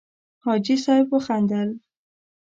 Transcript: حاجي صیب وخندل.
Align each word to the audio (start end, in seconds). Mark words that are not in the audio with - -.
حاجي 0.43 0.75
صیب 0.85 1.07
وخندل. 1.13 1.69